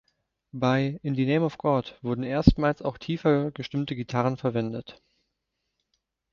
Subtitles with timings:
[0.51, 4.99] Bei "In the Name of God" wurden erstmals auch tiefer gestimmte Gitarren verwendet.